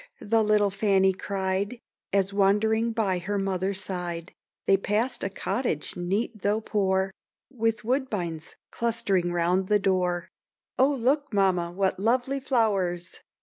the 0.21 0.41
little 0.41 0.71
Fanny 0.71 1.13
cried, 1.13 1.79
As 2.11 2.33
wandering 2.33 2.91
by 2.91 3.19
her 3.19 3.37
mother's 3.37 3.81
side, 3.83 4.33
They 4.65 4.75
pass'd 4.75 5.23
a 5.23 5.29
cottage 5.29 5.95
neat 5.95 6.41
tho' 6.41 6.59
poor, 6.59 7.11
With 7.51 7.83
woodbines 7.83 8.55
clustering 8.71 9.31
round 9.31 9.67
the 9.67 9.77
door, 9.77 10.29
"Oh 10.79 10.89
look, 10.89 11.31
mamma, 11.31 11.71
what 11.71 11.99
lovely 11.99 12.39
flowers! 12.39 13.21